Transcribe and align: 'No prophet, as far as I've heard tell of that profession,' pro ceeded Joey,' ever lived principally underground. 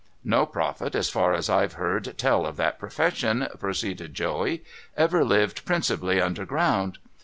'No 0.35 0.47
prophet, 0.47 0.95
as 0.95 1.09
far 1.11 1.31
as 1.35 1.47
I've 1.47 1.73
heard 1.73 2.15
tell 2.17 2.47
of 2.47 2.57
that 2.57 2.79
profession,' 2.79 3.47
pro 3.59 3.69
ceeded 3.71 4.13
Joey,' 4.13 4.63
ever 4.97 5.23
lived 5.23 5.63
principally 5.63 6.19
underground. 6.19 6.97